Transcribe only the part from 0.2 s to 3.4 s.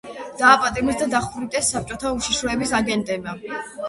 დააპატიმრეს და დახვრიტეს საბჭოთა უშიშროების აგენტებმა.